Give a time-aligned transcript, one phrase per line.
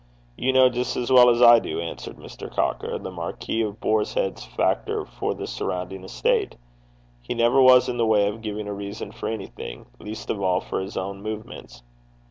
[0.35, 2.49] 'You know just as well as I do,' answered Mr.
[2.49, 6.55] Cocker, the Marquis of Boarshead's factor for the surrounding estate.
[7.21, 10.59] 'He never was in the way of giving a reason for anything, least of all
[10.59, 11.83] for his own movements.'